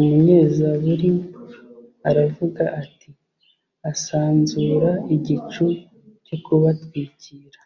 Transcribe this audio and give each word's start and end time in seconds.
umunyezaburi 0.00 1.10
aravuga 2.08 2.62
ati 2.82 3.10
asanzura 3.90 4.90
igicu 5.14 5.66
cyo 6.26 6.36
kubatwikira 6.44 7.58